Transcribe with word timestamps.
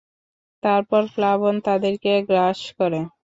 তারপর 0.63 1.01
প্লাবন 1.15 1.55
তাদেরকে 1.67 2.11
গ্রাস 2.29 2.59
করে। 2.77 2.99